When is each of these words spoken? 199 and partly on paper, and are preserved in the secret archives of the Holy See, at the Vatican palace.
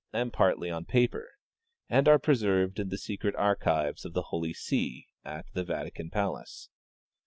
199 0.13 0.21
and 0.23 0.33
partly 0.33 0.71
on 0.71 0.83
paper, 0.83 1.29
and 1.87 2.07
are 2.07 2.17
preserved 2.17 2.79
in 2.79 2.89
the 2.89 2.97
secret 2.97 3.35
archives 3.35 4.03
of 4.03 4.13
the 4.13 4.23
Holy 4.33 4.51
See, 4.51 5.05
at 5.23 5.45
the 5.53 5.63
Vatican 5.63 6.09
palace. 6.09 6.69